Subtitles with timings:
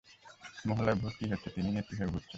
[0.65, 2.29] মহল্লায় ভোট কি হচ্ছে তিনি নেত্রী হয়ে ঘুরছেন!